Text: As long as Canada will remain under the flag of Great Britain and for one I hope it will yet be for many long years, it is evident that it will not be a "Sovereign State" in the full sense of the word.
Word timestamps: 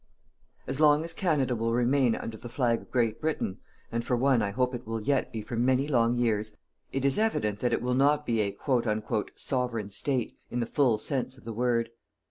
As 0.65 0.79
long 0.79 1.05
as 1.05 1.13
Canada 1.13 1.55
will 1.55 1.73
remain 1.73 2.15
under 2.15 2.35
the 2.35 2.49
flag 2.49 2.81
of 2.81 2.91
Great 2.91 3.21
Britain 3.21 3.59
and 3.91 4.03
for 4.03 4.15
one 4.15 4.41
I 4.41 4.49
hope 4.49 4.73
it 4.73 4.87
will 4.87 4.99
yet 5.01 5.31
be 5.31 5.43
for 5.43 5.55
many 5.55 5.87
long 5.87 6.17
years, 6.17 6.57
it 6.91 7.05
is 7.05 7.19
evident 7.19 7.59
that 7.59 7.71
it 7.71 7.83
will 7.83 7.93
not 7.93 8.25
be 8.25 8.41
a 8.41 8.57
"Sovereign 9.35 9.91
State" 9.91 10.39
in 10.49 10.59
the 10.59 10.65
full 10.65 10.97
sense 10.97 11.37
of 11.37 11.43
the 11.43 11.53
word. 11.53 11.91